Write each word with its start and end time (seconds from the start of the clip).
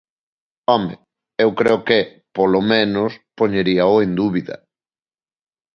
Home, 0.73 0.93
eu 1.43 1.49
creo 1.59 1.79
que, 1.87 1.99
polo 2.35 2.61
menos, 2.73 3.11
poñeríao 3.37 3.95
en 4.05 4.09
dúbida. 4.19 4.55